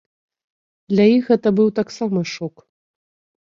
Для 0.93 1.05
іх 1.17 1.29
гэта 1.33 1.49
быў 1.61 1.69
таксама 1.83 2.19
шок. 2.35 2.55